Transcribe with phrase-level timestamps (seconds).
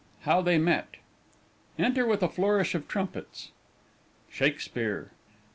[0.21, 0.95] HOW THEY MET.
[1.77, 3.51] [Enter with a Flourish of Trumpets.]
[4.31, 5.11] SHAKESPEARE.